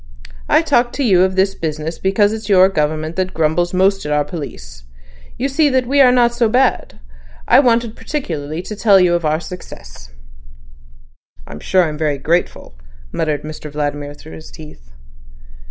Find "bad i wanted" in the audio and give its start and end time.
6.49-7.95